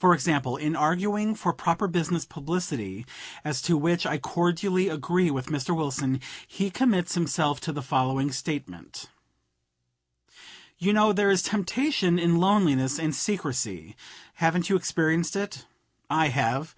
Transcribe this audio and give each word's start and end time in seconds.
For 0.00 0.14
example, 0.14 0.56
in 0.56 0.74
arguing 0.74 1.36
for 1.36 1.52
proper 1.52 1.86
business 1.86 2.24
publicity, 2.24 3.06
as 3.44 3.62
to 3.62 3.76
which 3.76 4.04
I 4.04 4.18
cordially 4.18 4.88
agree 4.88 5.30
with 5.30 5.46
Mr. 5.46 5.76
Wilson, 5.76 6.20
he 6.48 6.70
commits 6.72 7.14
himself 7.14 7.60
to 7.60 7.72
the 7.72 7.80
following 7.80 8.32
statement: 8.32 9.08
"You 10.76 10.92
know 10.92 11.12
there 11.12 11.30
is 11.30 11.42
temptation 11.44 12.18
in 12.18 12.38
loneliness 12.38 12.98
and 12.98 13.14
secrecy. 13.14 13.94
Haven't 14.34 14.68
you 14.68 14.74
experienced 14.74 15.36
it? 15.36 15.66
I 16.10 16.30
have. 16.30 16.74